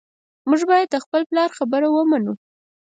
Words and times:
موږ 0.49 0.61
باید 0.71 0.87
د 0.91 0.95
خپل 1.03 1.21
پلار 1.29 1.49
خبره 1.57 1.87
ومنو 1.89 2.33